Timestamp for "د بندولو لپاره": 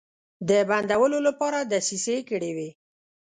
0.49-1.59